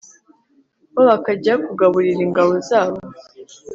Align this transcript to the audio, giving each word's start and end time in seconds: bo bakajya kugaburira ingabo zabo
bo 0.93 1.01
bakajya 1.09 1.53
kugaburira 1.65 2.21
ingabo 2.27 2.53
zabo 2.67 2.99